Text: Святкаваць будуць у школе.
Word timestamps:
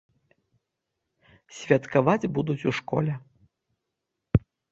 Святкаваць 1.57 2.31
будуць 2.39 2.65
у 2.71 2.75
школе. 2.79 3.13